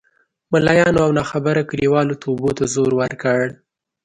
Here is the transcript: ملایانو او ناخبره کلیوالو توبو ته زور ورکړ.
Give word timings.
ملایانو 0.51 0.99
او 1.05 1.09
ناخبره 1.19 1.61
کلیوالو 1.69 2.19
توبو 2.23 2.49
ته 2.57 2.63
زور 2.73 2.91
ورکړ. 2.99 3.41